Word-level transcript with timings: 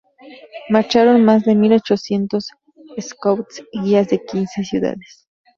Marcharon 0.69 1.23
más 1.23 1.43
de 1.45 1.53
mil 1.53 1.73
ochocientos 1.73 2.47
scouts 2.99 3.63
y 3.71 3.81
guías 3.83 4.07
de 4.07 4.25
quince 4.25 4.63
ciudades. 4.63 5.27